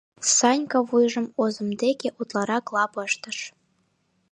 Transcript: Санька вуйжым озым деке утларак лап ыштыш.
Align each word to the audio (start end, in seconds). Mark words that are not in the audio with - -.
Санька 0.35 0.79
вуйжым 0.87 1.27
озым 1.43 1.69
деке 1.81 2.07
утларак 2.19 2.65
лап 2.75 2.93
ыштыш. 3.05 3.37